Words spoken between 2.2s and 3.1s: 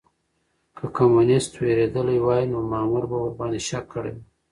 وای نو مامور